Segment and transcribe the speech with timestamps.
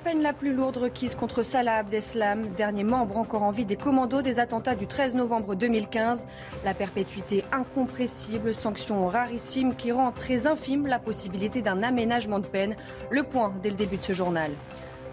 [0.00, 4.22] peine la plus lourde requise contre Salah Abdeslam, dernier membre encore en vie des commandos
[4.22, 6.26] des attentats du 13 novembre 2015.
[6.64, 12.76] La perpétuité incompressible, sanction rarissime qui rend très infime la possibilité d'un aménagement de peine.
[13.10, 14.52] Le point dès le début de ce journal.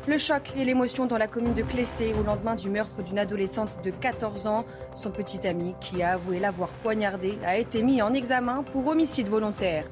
[0.07, 3.83] Le choc et l'émotion dans la commune de Clessé au lendemain du meurtre d'une adolescente
[3.83, 4.63] de 14 ans.
[4.95, 9.27] Son petit ami, qui a avoué l'avoir poignardée, a été mis en examen pour homicide
[9.27, 9.85] volontaire.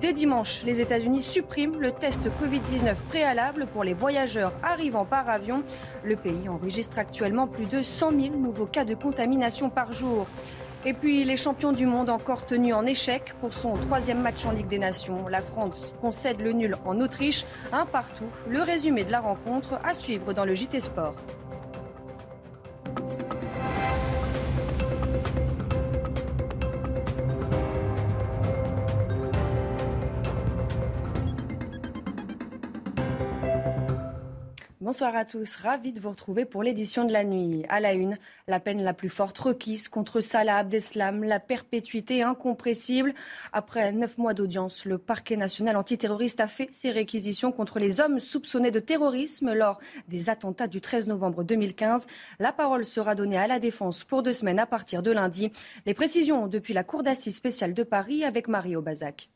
[0.00, 5.62] Dès dimanche, les États-Unis suppriment le test Covid-19 préalable pour les voyageurs arrivant par avion.
[6.02, 10.26] Le pays enregistre actuellement plus de 100 000 nouveaux cas de contamination par jour.
[10.86, 14.52] Et puis les champions du monde encore tenus en échec pour son troisième match en
[14.52, 15.28] Ligue des Nations.
[15.28, 18.24] La France concède le nul en Autriche, un partout.
[18.48, 21.14] Le résumé de la rencontre à suivre dans le JT Sport.
[34.90, 37.64] Bonsoir à tous, ravi de vous retrouver pour l'édition de la nuit.
[37.68, 43.14] À la une, la peine la plus forte requise contre Salah Abdeslam, la perpétuité incompressible.
[43.52, 48.18] Après neuf mois d'audience, le parquet national antiterroriste a fait ses réquisitions contre les hommes
[48.18, 52.08] soupçonnés de terrorisme lors des attentats du 13 novembre 2015.
[52.40, 55.52] La parole sera donnée à la défense pour deux semaines à partir de lundi.
[55.86, 59.30] Les précisions depuis la Cour d'assises spéciale de Paris avec Mario Bazac.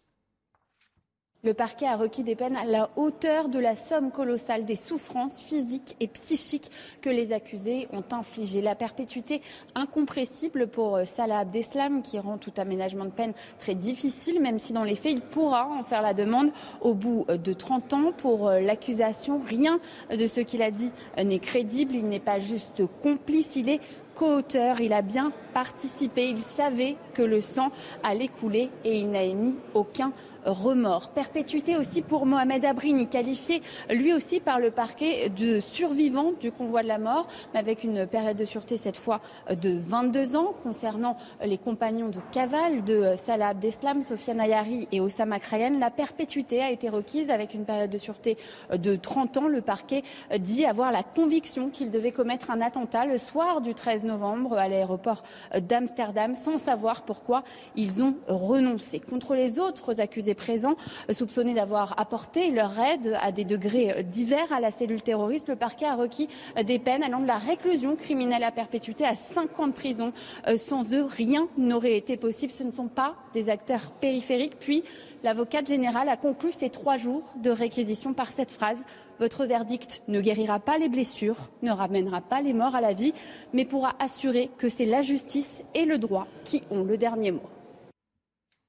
[1.45, 5.43] Le parquet a requis des peines à la hauteur de la somme colossale des souffrances
[5.43, 6.71] physiques et psychiques
[7.03, 8.63] que les accusés ont infligées.
[8.63, 9.43] La perpétuité
[9.75, 14.73] incompressible pour euh, Salah Abdeslam qui rend tout aménagement de peine très difficile, même si
[14.73, 16.51] dans les faits, il pourra en faire la demande
[16.81, 18.13] au bout euh, de 30 ans.
[18.17, 21.95] Pour euh, l'accusation, rien de ce qu'il a dit n'est crédible.
[21.95, 23.81] Il n'est pas juste complice, il est
[24.15, 24.81] co-auteur.
[24.81, 26.29] Il a bien participé.
[26.29, 27.71] Il savait que le sang
[28.03, 30.13] allait couler et il n'a émis aucun
[30.45, 31.11] remords.
[31.11, 36.83] Perpétuité aussi pour Mohamed Abrini, qualifié lui aussi par le parquet de survivant du convoi
[36.83, 41.17] de la mort, mais avec une période de sûreté cette fois de 22 ans concernant
[41.45, 45.79] les compagnons de cavale de Salah Abdeslam, Sofiane Ayari et Osama Krayan.
[45.79, 48.37] La perpétuité a été requise avec une période de sûreté
[48.73, 49.49] de 30 ans.
[49.49, 50.03] Le parquet
[50.39, 54.69] dit avoir la conviction qu'il devait commettre un attentat le soir du 13 novembre à
[54.69, 55.23] l'aéroport
[55.59, 57.45] d'Amsterdam sans savoir pourquoi
[57.77, 59.01] ils ont renoncé.
[59.01, 60.77] Contre les autres accusés présents,
[61.09, 65.49] euh, soupçonnés d'avoir apporté leur aide à des degrés euh, divers à la cellule terroriste.
[65.49, 66.29] Le parquet a requis
[66.59, 70.13] euh, des peines allant de la réclusion criminelle à perpétuité à cinq ans de prison.
[70.57, 72.53] Sans eux, rien n'aurait été possible.
[72.53, 74.59] Ce ne sont pas des acteurs périphériques.
[74.59, 74.85] Puis,
[75.23, 78.85] l'avocate générale a conclu ces trois jours de réquisition par cette phrase
[79.19, 83.13] Votre verdict ne guérira pas les blessures, ne ramènera pas les morts à la vie,
[83.53, 87.43] mais pourra assurer que c'est la justice et le droit qui ont le dernier mot.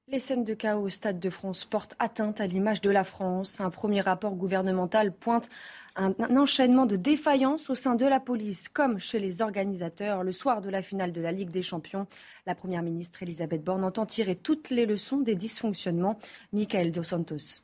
[0.08, 3.60] Les scènes de chaos au Stade de France portent atteinte à l'image de la France.
[3.60, 5.48] Un premier rapport gouvernemental pointe
[5.96, 10.22] un, enchaînement de défaillances au sein de la police, comme chez les organisateurs.
[10.22, 12.06] Le soir de la finale de la Ligue des Champions,
[12.46, 16.18] la Première ministre Elisabeth Borne entend tirer toutes les leçons des dysfonctionnements.
[16.52, 17.62] Michael Dos Santos.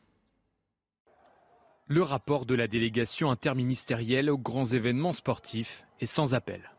[1.87, 6.72] Le rapport de la délégation interministérielle aux grands événements sportifs est sans appel.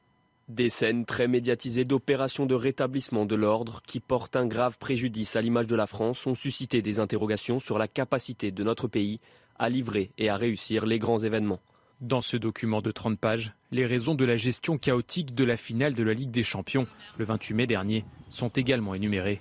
[0.50, 5.42] Des scènes très médiatisées d'opérations de rétablissement de l'ordre qui portent un grave préjudice à
[5.42, 9.22] l'image de la France ont suscité des interrogations sur la capacité de notre pays
[9.58, 11.62] à livrer et à réussir les grands événements.
[12.02, 15.94] Dans ce document de 30 pages, les raisons de la gestion chaotique de la finale
[15.94, 16.88] de la Ligue des Champions
[17.18, 19.40] le 28 mai dernier sont également énumérées.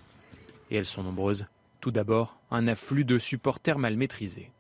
[0.70, 1.46] Et elles sont nombreuses.
[1.80, 4.52] Tout d'abord, un afflux de supporters mal maîtrisés.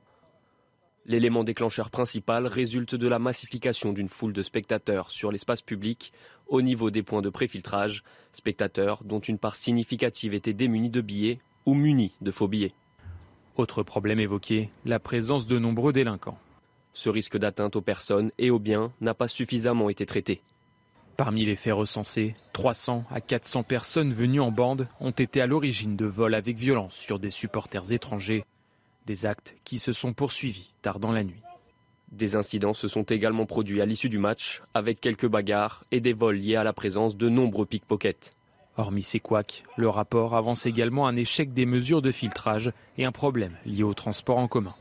[1.04, 6.12] L'élément déclencheur principal résulte de la massification d'une foule de spectateurs sur l'espace public
[6.46, 11.40] au niveau des points de préfiltrage, spectateurs dont une part significative était démunie de billets
[11.66, 12.74] ou munis de faux billets.
[13.56, 16.38] Autre problème évoqué, la présence de nombreux délinquants.
[16.92, 20.40] Ce risque d'atteinte aux personnes et aux biens n'a pas suffisamment été traité.
[21.16, 25.96] Parmi les faits recensés, 300 à 400 personnes venues en bande ont été à l'origine
[25.96, 28.44] de vols avec violence sur des supporters étrangers
[29.06, 31.42] des actes qui se sont poursuivis tard dans la nuit.
[32.10, 36.12] Des incidents se sont également produits à l'issue du match, avec quelques bagarres et des
[36.12, 38.32] vols liés à la présence de nombreux pickpockets.
[38.76, 43.12] Hormis ces couacs, le rapport avance également un échec des mesures de filtrage et un
[43.12, 44.74] problème lié au transport en commun.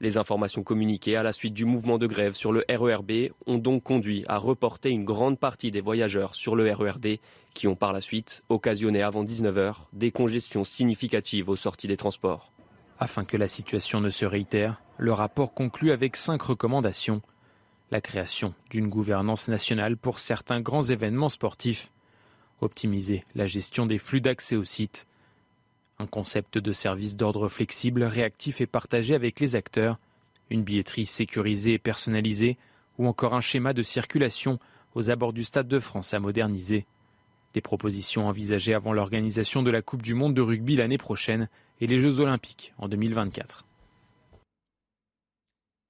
[0.00, 3.84] Les informations communiquées à la suite du mouvement de grève sur le RERB ont donc
[3.84, 7.18] conduit à reporter une grande partie des voyageurs sur le RERD
[7.54, 12.50] qui ont par la suite occasionné avant 19h des congestions significatives aux sorties des transports.
[12.98, 17.22] Afin que la situation ne se réitère, le rapport conclut avec cinq recommandations.
[17.90, 21.90] La création d'une gouvernance nationale pour certains grands événements sportifs,
[22.60, 25.06] optimiser la gestion des flux d'accès au site,
[25.98, 29.98] un concept de service d'ordre flexible, réactif et partagé avec les acteurs,
[30.50, 32.56] une billetterie sécurisée et personnalisée,
[32.98, 34.58] ou encore un schéma de circulation
[34.94, 36.86] aux abords du Stade de France à moderniser.
[37.54, 41.48] Des propositions envisagées avant l'organisation de la Coupe du Monde de rugby l'année prochaine
[41.80, 43.66] et les Jeux Olympiques en 2024.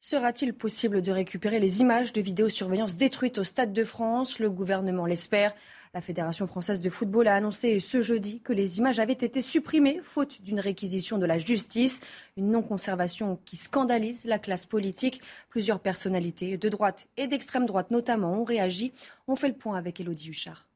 [0.00, 4.40] Sera-t-il possible de récupérer les images de vidéosurveillance détruites au Stade de France?
[4.40, 5.54] Le gouvernement l'espère.
[5.94, 10.00] La Fédération française de football a annoncé ce jeudi que les images avaient été supprimées
[10.02, 12.00] faute d'une réquisition de la justice,
[12.36, 15.20] une non-conservation qui scandalise la classe politique.
[15.50, 18.92] Plusieurs personnalités de droite et d'extrême droite notamment ont réagi.
[19.28, 20.66] On fait le point avec Elodie Huchard.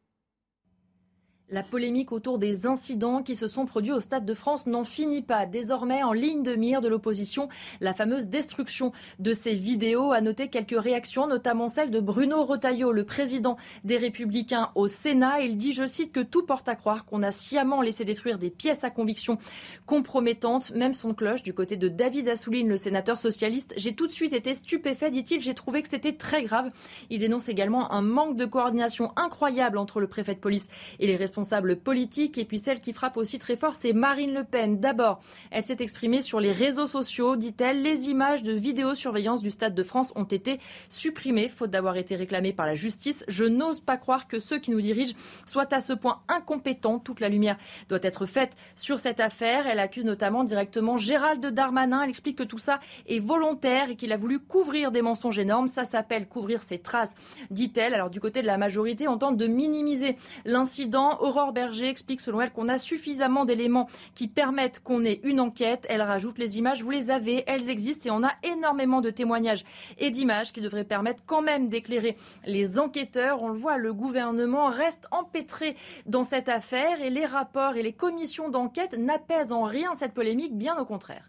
[1.48, 5.22] La polémique autour des incidents qui se sont produits au Stade de France n'en finit
[5.22, 5.46] pas.
[5.46, 7.48] Désormais, en ligne de mire de l'opposition,
[7.80, 8.90] la fameuse destruction
[9.20, 13.96] de ces vidéos a noté quelques réactions, notamment celle de Bruno Retailleau, le président des
[13.96, 15.40] Républicains au Sénat.
[15.42, 18.50] Il dit, je cite, que tout porte à croire qu'on a sciemment laissé détruire des
[18.50, 19.38] pièces à conviction
[19.86, 20.72] compromettantes.
[20.72, 23.72] Même son cloche du côté de David Assouline, le sénateur socialiste.
[23.76, 25.40] J'ai tout de suite été stupéfait, dit-il.
[25.40, 26.72] J'ai trouvé que c'était très grave.
[27.08, 30.66] Il dénonce également un manque de coordination incroyable entre le préfet de police
[30.98, 34.80] et les responsables Et puis celle qui frappe aussi très fort, c'est Marine Le Pen.
[34.80, 37.82] D'abord, elle s'est exprimée sur les réseaux sociaux, dit-elle.
[37.82, 42.52] Les images de vidéosurveillance du Stade de France ont été supprimées, faute d'avoir été réclamées
[42.52, 43.24] par la justice.
[43.28, 45.14] Je n'ose pas croire que ceux qui nous dirigent
[45.46, 46.98] soient à ce point incompétents.
[46.98, 47.56] Toute la lumière
[47.88, 49.66] doit être faite sur cette affaire.
[49.66, 52.02] Elle accuse notamment directement Gérald Darmanin.
[52.02, 55.68] Elle explique que tout ça est volontaire et qu'il a voulu couvrir des mensonges énormes.
[55.68, 57.14] Ça s'appelle couvrir ses traces,
[57.50, 57.94] dit-elle.
[57.94, 61.18] Alors du côté de la majorité, on tente de minimiser l'incident.
[61.26, 65.84] Aurore Berger explique selon elle qu'on a suffisamment d'éléments qui permettent qu'on ait une enquête.
[65.88, 69.64] Elle rajoute les images, vous les avez, elles existent et on a énormément de témoignages
[69.98, 73.42] et d'images qui devraient permettre quand même d'éclairer les enquêteurs.
[73.42, 75.74] On le voit, le gouvernement reste empêtré
[76.06, 80.56] dans cette affaire et les rapports et les commissions d'enquête n'apaisent en rien cette polémique,
[80.56, 81.28] bien au contraire.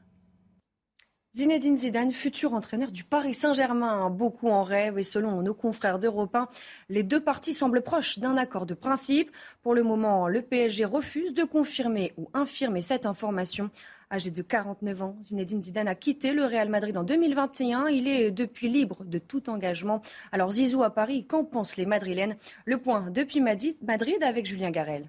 [1.38, 6.36] Zinedine Zidane, futur entraîneur du Paris Saint-Germain, beaucoup en rêve et selon nos confrères d'Europe
[6.36, 6.50] 1,
[6.90, 9.30] les deux parties semblent proches d'un accord de principe.
[9.62, 13.70] Pour le moment, le PSG refuse de confirmer ou infirmer cette information.
[14.12, 17.86] Âgé de 49 ans, Zinedine Zidane a quitté le Real Madrid en 2021.
[17.90, 20.02] Il est depuis libre de tout engagement.
[20.32, 22.38] Alors Zizou à Paris, qu'en pensent les Madrilènes?
[22.66, 25.08] Le point depuis Madrid avec Julien Garel.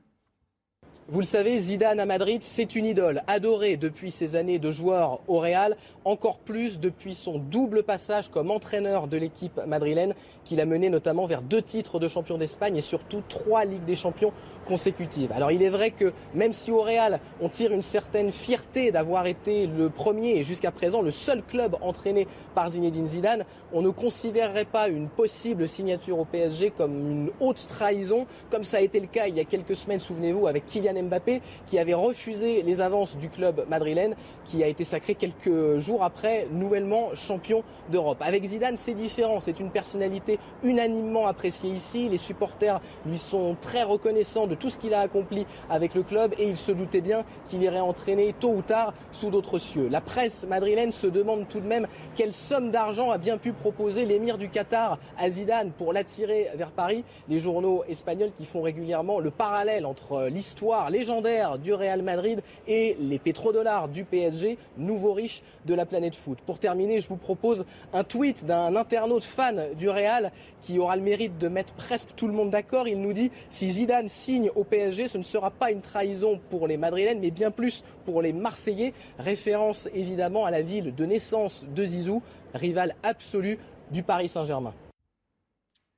[1.10, 5.20] Vous le savez, Zidane à Madrid, c'est une idole, adorée depuis ses années de joueur
[5.26, 5.74] au Real,
[6.04, 10.12] encore plus depuis son double passage comme entraîneur de l'équipe madrilène,
[10.44, 13.94] qu'il a mené notamment vers deux titres de champion d'Espagne et surtout trois Ligues des
[13.94, 14.34] Champions
[14.66, 15.32] consécutives.
[15.32, 19.26] Alors il est vrai que même si au Real, on tire une certaine fierté d'avoir
[19.26, 23.88] été le premier et jusqu'à présent le seul club entraîné par Zinedine Zidane, on ne
[23.88, 29.00] considérerait pas une possible signature au PSG comme une haute trahison, comme ça a été
[29.00, 32.80] le cas il y a quelques semaines, souvenez-vous, avec Kylian Mbappé qui avait refusé les
[32.80, 34.14] avances du club madrilène
[34.44, 38.18] qui a été sacré quelques jours après nouvellement champion d'Europe.
[38.20, 43.82] Avec Zidane, c'est différent, c'est une personnalité unanimement appréciée ici, les supporters lui sont très
[43.82, 47.24] reconnaissants de tout ce qu'il a accompli avec le club et il se doutait bien
[47.46, 49.88] qu'il irait entraîner tôt ou tard sous d'autres cieux.
[49.88, 54.04] La presse madrilène se demande tout de même quelle somme d'argent a bien pu proposer
[54.04, 57.04] l'émir du Qatar à Zidane pour l'attirer vers Paris.
[57.28, 62.96] Les journaux espagnols qui font régulièrement le parallèle entre l'histoire légendaire du Real Madrid et
[63.00, 66.38] les pétrodollars du PSG, nouveau riche de la planète foot.
[66.46, 71.02] Pour terminer, je vous propose un tweet d'un internaute fan du Real qui aura le
[71.02, 72.88] mérite de mettre presque tout le monde d'accord.
[72.88, 76.66] Il nous dit si Zidane signe au PSG, ce ne sera pas une trahison pour
[76.66, 78.92] les Madrilènes, mais bien plus pour les Marseillais.
[79.18, 82.22] Référence évidemment à la ville de naissance de Zizou,
[82.54, 83.58] rival absolu
[83.90, 84.74] du Paris Saint-Germain.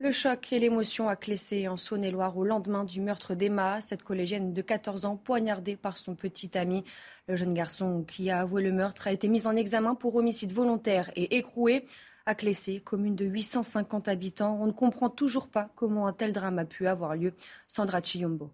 [0.02, 4.54] Le choc et l'émotion a Clessé en Saône-et-Loire au lendemain du meurtre d'Emma, cette collégienne
[4.54, 6.84] de 14 ans poignardée par son petit ami.
[7.28, 10.54] Le jeune garçon qui a avoué le meurtre a été mis en examen pour homicide
[10.54, 11.84] volontaire et écroué.
[12.24, 16.58] À Clessé, commune de 850 habitants, on ne comprend toujours pas comment un tel drame
[16.58, 17.34] a pu avoir lieu.
[17.68, 18.50] Sandra Chiyombo.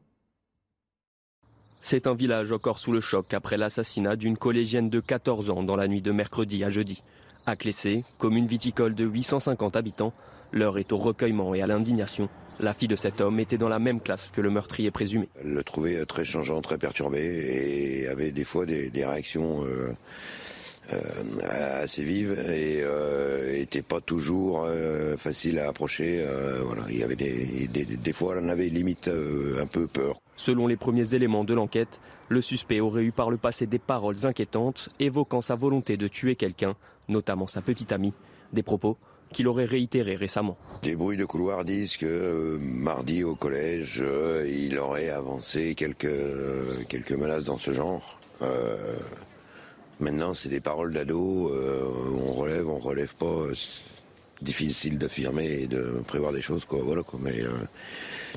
[1.81, 5.77] C'est un village encore sous le choc après l'assassinat d'une collégienne de 14 ans dans
[5.77, 7.05] la nuit de mercredi à jeudi.
[7.47, 10.13] À Clessé, commune viticole de 850 habitants,
[10.53, 12.29] L'heure est au recueillement et à l'indignation.
[12.59, 15.29] La fille de cet homme était dans la même classe que le meurtrier présumé.
[15.43, 19.93] Elle le trouvait très changeant, très perturbé et avait des fois des, réactions euh,
[20.93, 22.83] euh, assez vives et
[23.59, 24.67] n'était pas toujours
[25.19, 26.25] facile à approcher.
[26.65, 30.19] voilà, il y avait des, des, fois, elle en avait limite un peu peur.
[30.37, 34.27] Selon les premiers éléments de l'enquête, le suspect aurait eu par le passé des paroles
[34.27, 36.77] inquiétantes évoquant sa volonté de tuer quelqu'un,
[37.09, 38.13] notamment sa petite amie.
[38.53, 38.97] Des propos
[39.33, 40.57] qu'il aurait réitérés récemment.
[40.83, 46.05] Des bruits de couloir disent que euh, mardi au collège, euh, il aurait avancé quelques,
[46.05, 48.19] euh, quelques menaces dans ce genre.
[50.01, 51.51] maintenant, c'est des paroles d'ado.
[51.51, 53.49] on relève, on relève pas.
[54.43, 56.81] difficile d'affirmer et de prévoir des choses, quoi.
[56.83, 57.19] Voilà, quoi.
[57.23, 57.43] Mais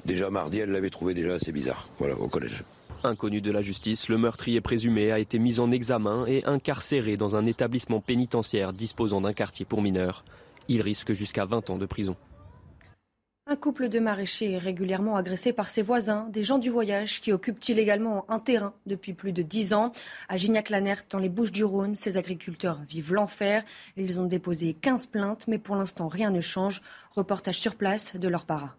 [0.06, 1.90] déjà mardi, elle l'avait trouvé déjà assez bizarre.
[2.00, 2.64] Voilà, au collège.
[3.04, 7.38] Inconnu de la justice, le meurtrier présumé a été mis en examen et incarcéré dans
[7.38, 10.26] un établissement pénitentiaire disposant d'un quartier pour mineurs.
[10.70, 12.16] Il risque jusqu'à 20 ans de prison.
[13.48, 17.32] Un couple de maraîchers est régulièrement agressé par ses voisins, des gens du voyage qui
[17.32, 19.92] occupent illégalement un terrain depuis plus de 10 ans.
[20.28, 23.64] À Gignac-Lanert, dans les Bouches-du-Rhône, ces agriculteurs vivent l'enfer.
[23.98, 26.84] Ils ont déposé 15 plaintes, mais pour l'instant, rien ne change.
[27.16, 28.78] Reportage sur place de leur para.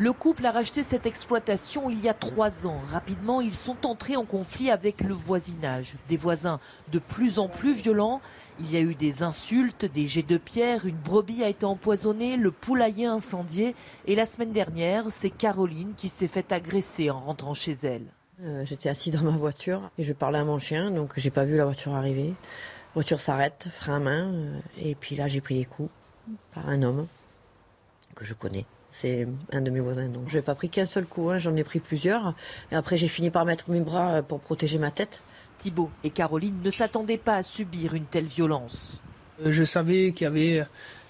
[0.00, 2.80] Le couple a racheté cette exploitation il y a trois ans.
[2.92, 5.96] Rapidement, ils sont entrés en conflit avec le voisinage.
[6.08, 6.60] Des voisins
[6.92, 8.20] de plus en plus violents.
[8.60, 12.36] Il y a eu des insultes, des jets de pierre, une brebis a été empoisonnée,
[12.36, 13.74] le poulailler incendié.
[14.06, 18.06] Et la semaine dernière, c'est Caroline qui s'est fait agresser en rentrant chez elle.
[18.44, 21.44] Euh, j'étais assis dans ma voiture et je parlais à mon chien, donc j'ai pas
[21.44, 22.28] vu la voiture arriver.
[22.28, 25.90] La voiture s'arrête, frein à main, euh, et puis là j'ai pris des coups
[26.54, 27.08] par un homme
[28.14, 28.64] que je connais.
[29.00, 30.08] C'est un de mes voisins.
[30.08, 32.34] Donc, je n'ai pas pris qu'un seul coup, hein, j'en ai pris plusieurs.
[32.72, 35.20] Et après, j'ai fini par mettre mes bras euh, pour protéger ma tête.
[35.58, 39.00] Thibault et Caroline ne s'attendaient pas à subir une telle violence.
[39.40, 40.64] Euh, je savais qu'il y avait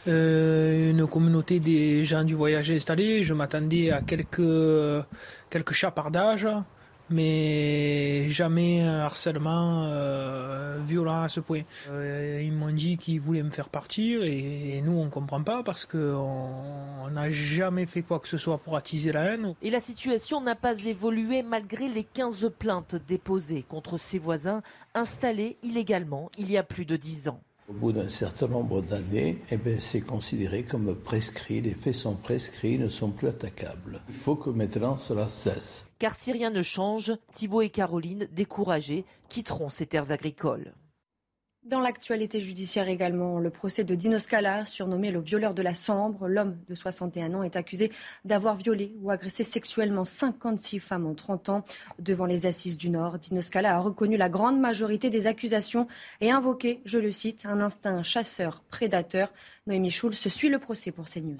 [0.06, 3.24] euh, une communauté des gens du voyage installés.
[3.24, 5.06] Je m'attendais à quelques,
[5.48, 6.46] quelques chapardages
[7.10, 11.62] mais jamais un harcèlement euh, violent à ce point.
[11.90, 15.86] Euh, ils m'ont dit qu'ils voulaient me faire partir et, nous on comprend pas parce
[15.86, 19.54] qu'on n'a jamais fait quoi que ce soit pour attiser la haine.
[19.62, 24.62] Et la situation n'a pas évolué malgré les 15 plaintes déposées contre ses voisins
[24.94, 27.40] installés illégalement il y a plus de 10 ans.
[27.68, 32.14] Au bout d'un certain nombre d'années, eh ben, c'est considéré comme prescrit, les faits sont
[32.14, 34.00] prescrits, ne sont plus attaquables.
[34.08, 35.90] Il faut que maintenant cela cesse.
[35.98, 40.72] Car si rien ne change, Thibault et Caroline, découragés, quitteront ces terres agricoles.
[41.64, 46.28] Dans l'actualité judiciaire également, le procès de Dino Scala, surnommé le violeur de la Sambre.
[46.28, 47.92] L'homme de 61 ans est accusé
[48.24, 51.64] d'avoir violé ou agressé sexuellement 56 femmes en 30 ans.
[51.98, 55.88] Devant les assises du Nord, Dino Scala a reconnu la grande majorité des accusations
[56.20, 59.32] et invoqué, je le cite, un instinct chasseur-prédateur.
[59.66, 61.38] Noémie Schulz suit le procès pour CNews.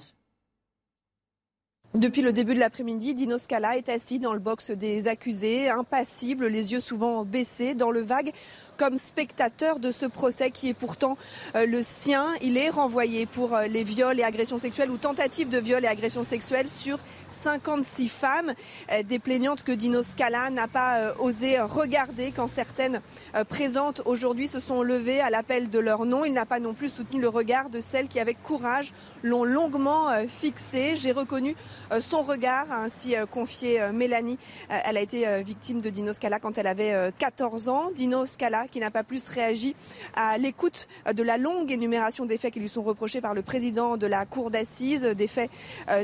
[1.95, 6.45] Depuis le début de l'après-midi, Dino Scala est assis dans le box des accusés, impassible,
[6.45, 8.31] les yeux souvent baissés, dans le vague
[8.79, 11.17] comme spectateur de ce procès qui est pourtant
[11.55, 12.27] euh, le sien.
[12.41, 15.87] Il est renvoyé pour euh, les viols et agressions sexuelles ou tentatives de viols et
[15.87, 16.97] agressions sexuelles sur
[17.43, 18.53] 56 femmes,
[18.91, 23.01] euh, des plaignantes que Dino Scala n'a pas osé regarder quand certaines
[23.49, 26.23] présentes aujourd'hui se sont levées à l'appel de leur nom.
[26.23, 28.93] Il n'a pas non plus soutenu le regard de celles qui, avec courage,
[29.23, 30.95] l'ont longuement fixé.
[30.95, 31.55] J'ai reconnu
[31.99, 34.37] son regard, a ainsi confié Mélanie.
[34.69, 37.91] Elle a été victime de Dino Scala quand elle avait 14 ans.
[37.95, 39.75] Dino Scala qui n'a pas plus réagi
[40.15, 43.97] à l'écoute de la longue énumération des faits qui lui sont reprochés par le président
[43.97, 45.49] de la cour d'assises, des faits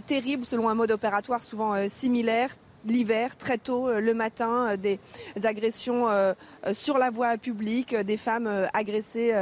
[0.05, 2.55] terribles selon un mode opératoire souvent euh, similaires
[2.85, 4.99] l'hiver, très tôt euh, le matin, euh, des
[5.43, 6.07] agressions
[6.73, 9.33] sur la voie publique, des femmes agressées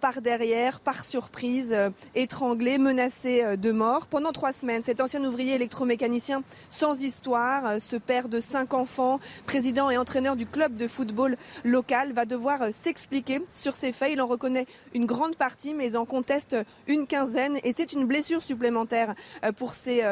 [0.00, 1.74] par derrière, par surprise,
[2.14, 4.06] étranglées, menacées de mort.
[4.06, 9.88] Pendant trois semaines, cet ancien ouvrier électromécanicien sans histoire, ce père de cinq enfants, président
[9.90, 14.10] et entraîneur du club de football local, va devoir s'expliquer sur ces faits.
[14.12, 16.56] Il en reconnaît une grande partie, mais en conteste
[16.88, 17.58] une quinzaine.
[17.62, 19.14] Et c'est une blessure supplémentaire
[19.56, 20.02] pour ces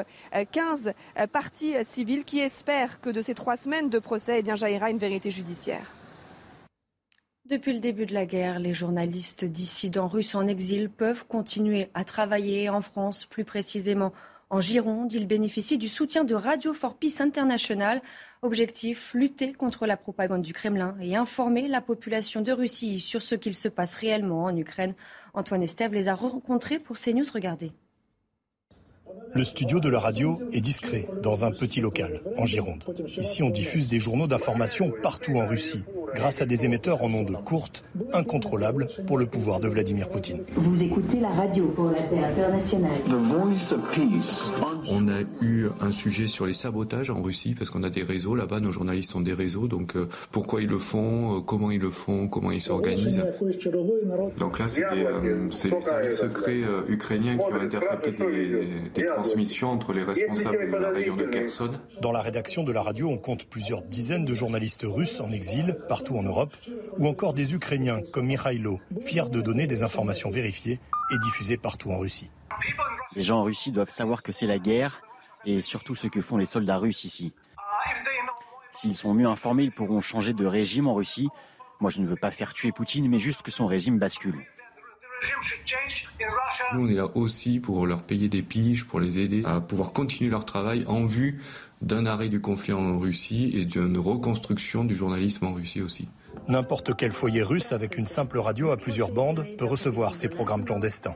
[0.53, 0.93] 15
[1.33, 4.99] parties civiles qui espèrent que de ces trois semaines de procès, eh bien, jaillira une
[4.99, 5.95] vérité judiciaire.
[7.47, 12.03] Depuis le début de la guerre, les journalistes dissidents russes en exil peuvent continuer à
[12.05, 14.13] travailler en France, plus précisément
[14.49, 15.13] en Gironde.
[15.13, 18.01] Ils bénéficient du soutien de Radio for Peace International.
[18.41, 23.35] Objectif, lutter contre la propagande du Kremlin et informer la population de Russie sur ce
[23.35, 24.95] qu'il se passe réellement en Ukraine.
[25.35, 27.25] Antoine Estève les a rencontrés pour CNews.
[27.33, 27.73] Regardez.
[29.35, 32.85] Le studio de la radio est discret, dans un petit local, en Gironde.
[33.17, 35.85] Ici, on diffuse des journaux d'information partout en Russie.
[36.15, 40.43] Grâce à des émetteurs en ondes courtes, incontrôlables pour le pouvoir de Vladimir Poutine.
[40.55, 42.91] Vous écoutez la radio pour la paix internationale.
[44.89, 48.35] On a eu un sujet sur les sabotages en Russie parce qu'on a des réseaux
[48.35, 51.81] là-bas, nos journalistes ont des réseaux, donc euh, pourquoi ils le font, euh, comment ils
[51.81, 53.23] le font, comment ils s'organisent.
[54.39, 59.93] Donc là, c'est euh, les services secrets ukrainiens qui ont intercepté des, des transmissions entre
[59.93, 61.71] les responsables de la région de Kherson.
[62.01, 65.77] Dans la rédaction de la radio, on compte plusieurs dizaines de journalistes russes en exil
[65.89, 66.57] partout en Europe,
[66.99, 70.79] ou encore des Ukrainiens comme Mikhailo, fiers de donner des informations vérifiées
[71.11, 72.31] et diffusées partout en Russie.
[73.17, 75.01] Les gens en Russie doivent savoir que c'est la guerre
[75.47, 77.33] et surtout ce que font les soldats russes ici.
[78.73, 81.29] S'ils sont mieux informés, ils pourront changer de régime en Russie.
[81.81, 84.45] Moi, je ne veux pas faire tuer Poutine, mais juste que son régime bascule.
[86.73, 89.93] Nous, on est là aussi pour leur payer des piges, pour les aider à pouvoir
[89.93, 91.41] continuer leur travail en vue
[91.85, 96.09] d'un arrêt du conflit en Russie et d'une reconstruction du journalisme en Russie aussi.
[96.49, 100.65] N'importe quel foyer russe avec une simple radio à plusieurs bandes peut recevoir ces programmes
[100.65, 101.15] clandestins.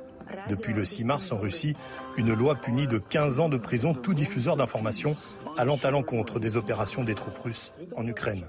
[0.49, 1.75] Depuis le 6 mars en Russie,
[2.17, 5.17] une loi punit de 15 ans de prison tout diffuseur d'informations
[5.57, 8.49] allant à l'encontre des opérations des troupes russes en Ukraine.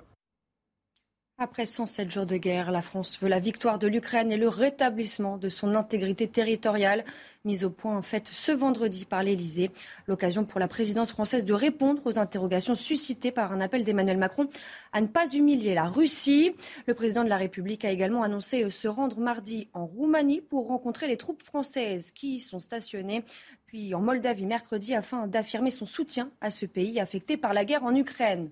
[1.41, 5.37] Après 107 jours de guerre, la France veut la victoire de l'Ukraine et le rétablissement
[5.37, 7.05] de son intégrité territoriale,
[7.45, 9.71] mise au point en fait ce vendredi par l'Elysée.
[10.05, 14.49] L'occasion pour la présidence française de répondre aux interrogations suscitées par un appel d'Emmanuel Macron
[14.91, 16.51] à ne pas humilier la Russie.
[16.87, 21.07] Le président de la République a également annoncé se rendre mardi en Roumanie pour rencontrer
[21.07, 23.23] les troupes françaises qui y sont stationnées,
[23.65, 27.85] puis en Moldavie mercredi afin d'affirmer son soutien à ce pays affecté par la guerre
[27.85, 28.49] en Ukraine.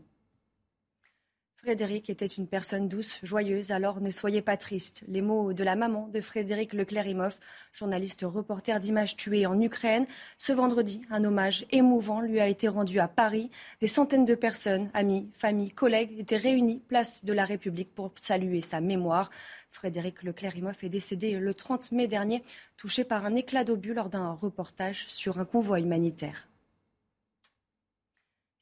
[1.57, 5.03] Frédéric était une personne douce, joyeuse, alors ne soyez pas triste.
[5.07, 7.39] Les mots de la maman de Frédéric Leclerimoff,
[7.73, 10.05] journaliste reporter d'images tuées en Ukraine.
[10.37, 13.49] Ce vendredi, un hommage émouvant lui a été rendu à Paris.
[13.81, 18.61] Des centaines de personnes, amis, familles, collègues étaient réunis place de la République pour saluer
[18.61, 19.31] sa mémoire.
[19.71, 22.43] Frédéric Leclerimoff est décédé le 30 mai dernier,
[22.77, 26.47] touché par un éclat d'obus lors d'un reportage sur un convoi humanitaire.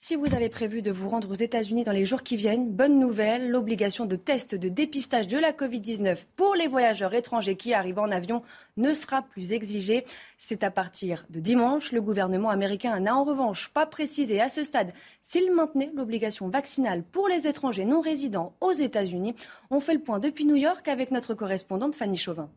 [0.08, 3.00] Si vous avez prévu de vous rendre aux États-Unis dans les jours qui viennent, bonne
[3.00, 7.98] nouvelle, l'obligation de test de dépistage de la Covid-19 pour les voyageurs étrangers qui arrivent
[7.98, 8.44] en avion
[8.78, 10.06] ne sera plus exigée.
[10.38, 11.92] C'est à partir de dimanche.
[11.92, 17.02] Le gouvernement américain n'a en revanche pas précisé à ce stade s'il maintenait l'obligation vaccinale
[17.02, 19.34] pour les étrangers non résidents aux États-Unis.
[19.72, 22.52] On fait le point depuis New York avec notre correspondante Fanny Chauvin.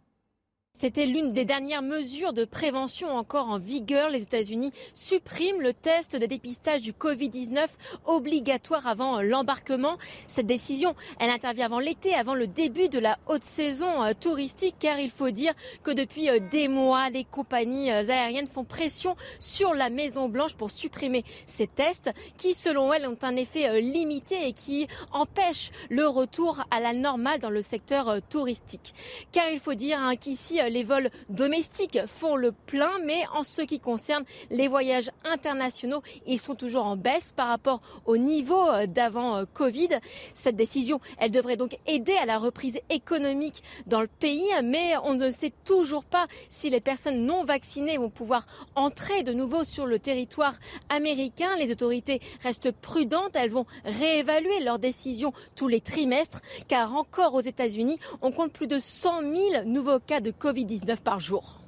[0.80, 4.10] C'était l'une des dernières mesures de prévention encore en vigueur.
[4.10, 7.66] Les États-Unis suppriment le test de dépistage du Covid-19
[8.06, 9.98] obligatoire avant l'embarquement.
[10.28, 14.76] Cette décision, elle intervient avant l'été, avant le début de la haute saison euh, touristique,
[14.78, 19.16] car il faut dire que depuis euh, des mois, les compagnies euh, aériennes font pression
[19.40, 24.46] sur la Maison Blanche pour supprimer ces tests qui, selon elles, ont un effet limité
[24.46, 28.94] et qui empêchent le retour à la normale dans le secteur touristique.
[29.32, 33.62] Car il faut dire hein, qu'ici, les vols domestiques font le plein, mais en ce
[33.62, 38.86] qui concerne les voyages internationaux, ils sont toujours en baisse par rapport au niveau euh,
[38.86, 39.88] d'avant euh, Covid.
[40.34, 45.14] Cette décision, elle devrait donc aider à la reprise économique dans le pays, mais on
[45.14, 49.86] ne sait toujours pas si les personnes non vaccinées vont pouvoir entrer de nouveau sur
[49.86, 50.54] le territoire
[50.88, 51.56] américain.
[51.58, 57.40] Les autorités restent prudentes, elles vont réévaluer leurs décisions tous les trimestres, car encore aux
[57.40, 61.58] États-Unis, on compte plus de 100 000 nouveaux cas de Covid 19 par jour.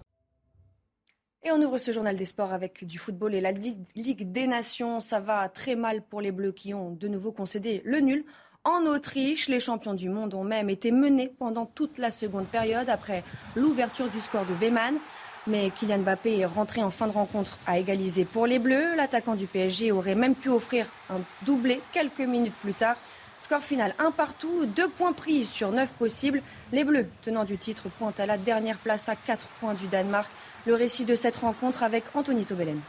[1.42, 5.00] Et on ouvre ce journal des sports avec du football et la Ligue des Nations.
[5.00, 8.24] Ça va très mal pour les Bleus qui ont de nouveau concédé le nul.
[8.64, 12.90] En Autriche, les champions du monde ont même été menés pendant toute la seconde période
[12.90, 13.24] après
[13.57, 14.96] l'ouverture du score de Weyman.
[15.46, 18.94] Mais Kylian Mbappé est rentré en fin de rencontre à égaliser pour les Bleus.
[18.96, 22.96] L'attaquant du PSG aurait même pu offrir un doublé quelques minutes plus tard.
[23.40, 26.42] Score final un partout, deux points pris sur neuf possibles.
[26.72, 30.31] Les Bleus, tenant du titre, pointent à la dernière place à quatre points du Danemark.
[30.66, 32.81] Le récit de cette rencontre avec Anthony Tobelen.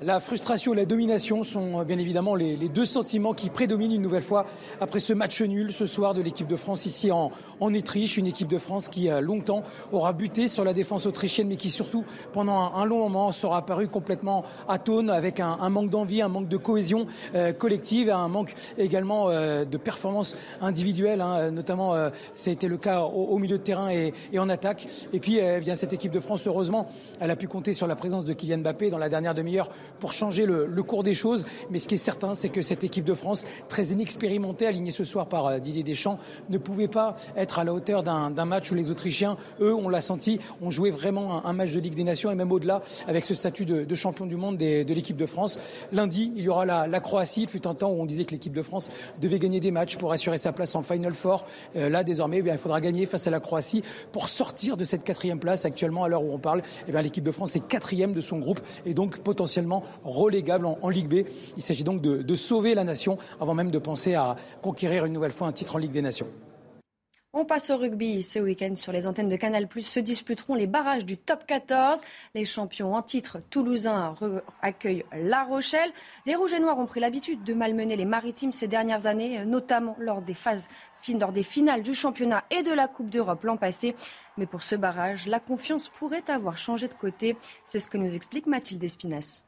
[0.00, 4.02] La frustration et la domination sont euh, bien évidemment les, deux sentiments qui prédominent une
[4.02, 4.46] nouvelle fois
[4.80, 8.16] après ce match nul ce soir de l'équipe de France ici en, en Autriche.
[8.16, 11.70] Une équipe de France qui a longtemps aura buté sur la défense autrichienne mais qui
[11.70, 16.46] surtout pendant un, long moment sera apparu complètement atone avec un, manque d'envie, un manque
[16.46, 21.20] de cohésion euh, collective, un manque également euh, de performance individuelle.
[21.20, 21.96] Hein, notamment
[22.36, 24.86] ça a été le cas au, milieu de terrain et, en attaque.
[25.12, 26.86] Et puis eh bien cette équipe de France heureusement
[27.18, 29.68] elle a pu compter sur la présence de Kylian Mbappé dans la dernière demi-heure
[30.00, 31.46] pour changer le, cours des choses.
[31.70, 35.04] Mais ce qui est certain, c'est que cette équipe de France, très inexpérimentée, alignée ce
[35.04, 38.74] soir par euh, Didier Deschamps, ne pouvait pas être à la hauteur d'un match où
[38.74, 42.30] les Autrichiens, eux, on l'a senti, ont joué vraiment un, match de Ligue des Nations
[42.30, 45.58] et même au-delà avec ce statut de, champion du monde de l'équipe de France.
[45.92, 47.42] Lundi, il y aura la, Croatie.
[47.42, 49.96] Il fut un temps où on disait que l'équipe de France devait gagner des matchs
[49.96, 51.44] pour assurer sa place en Final Four.
[51.76, 55.04] Euh, là, désormais, eh il faudra gagner face à la Croatie pour sortir de cette
[55.04, 55.64] quatrième place.
[55.64, 58.60] Actuellement, à l'heure où on parle, eh l'équipe de France est quatrième de son groupe
[58.86, 61.26] et donc potentiellement relégable en, Ligue B.
[61.56, 65.12] Il s'agit donc de, de sauver la nation avant même de penser à conquérir une
[65.12, 66.28] nouvelle fois un titre en Ligue des Nations.
[67.34, 68.22] On passe au rugby.
[68.22, 72.00] Ce week-end, sur les antennes de Canal+, se disputeront les barrages du top 14.
[72.34, 74.14] Les champions en titre toulousains
[74.62, 75.92] accueillent La Rochelle.
[76.24, 79.94] Les Rouges et Noirs ont pris l'habitude de malmener les Maritimes ces dernières années, notamment
[80.00, 80.68] lors des phases
[81.20, 83.94] lors des finales du championnat et de la Coupe d'Europe l'an passé.
[84.38, 87.36] Mais pour ce barrage, la confiance pourrait avoir changé de côté.
[87.66, 89.42] C'est ce que nous explique Mathilde Espinas.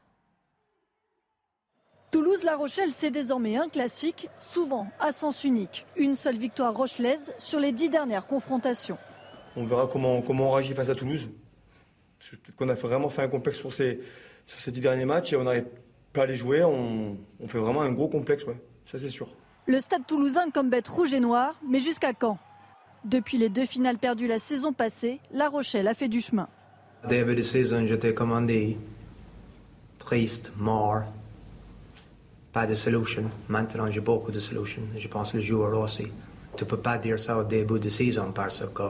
[2.11, 5.85] Toulouse-La Rochelle, c'est désormais un classique, souvent à sens unique.
[5.95, 8.97] Une seule victoire rochelaise sur les dix dernières confrontations.
[9.55, 11.29] On verra comment, comment on réagit face à Toulouse.
[12.19, 14.01] Peut-être qu'on a vraiment fait un complexe sur ces,
[14.45, 15.67] sur ces dix derniers matchs et on n'arrive
[16.11, 16.65] pas à les jouer.
[16.65, 18.57] On, on, fait vraiment un gros complexe, ouais.
[18.85, 19.29] ça c'est sûr.
[19.65, 22.37] Le stade toulousain comme bête rouge et noire, mais jusqu'à quand?
[23.05, 26.49] Depuis les deux finales perdues la saison passée, La Rochelle a fait du chemin.
[27.07, 28.77] Début de saison, j'étais commandé,
[29.97, 31.03] triste, mort,
[32.51, 33.29] pas de solution.
[33.47, 34.83] Maintenant, j'ai beaucoup de solutions.
[34.97, 36.07] Je pense le joueur aussi.
[36.55, 38.89] Tu peux pas dire ça au début de saison parce que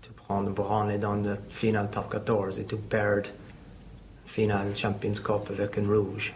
[0.00, 3.32] tu prends le branle dans le final top 14 et tu perds
[4.24, 6.32] finale Champions Cup avec un rouge.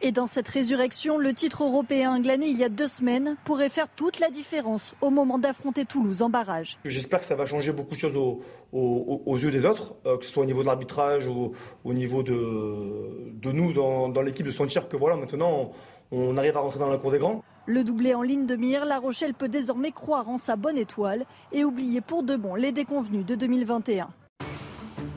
[0.00, 3.88] Et dans cette résurrection, le titre européen glané il y a deux semaines pourrait faire
[3.88, 6.78] toute la différence au moment d'affronter Toulouse en barrage.
[6.84, 8.40] J'espère que ça va changer beaucoup de choses aux,
[8.72, 11.50] aux, aux yeux des autres, euh, que ce soit au niveau de l'arbitrage ou
[11.84, 15.72] au niveau de, de nous dans, dans l'équipe, de sentir que voilà, maintenant
[16.12, 17.42] on, on arrive à rentrer dans la cour des grands.
[17.66, 21.26] Le doublé en ligne de mire, La Rochelle peut désormais croire en sa bonne étoile
[21.50, 24.08] et oublier pour de bon les déconvenus de 2021.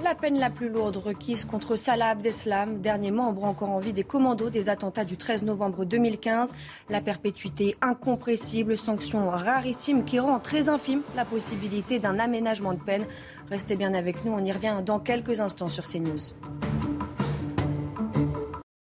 [0.03, 4.03] La peine la plus lourde requise contre Salah Abdeslam, dernier membre encore en vie des
[4.03, 6.53] commandos des attentats du 13 novembre 2015.
[6.89, 13.05] La perpétuité incompressible, sanction rarissime qui rend très infime la possibilité d'un aménagement de peine.
[13.49, 16.33] Restez bien avec nous, on y revient dans quelques instants sur CNews.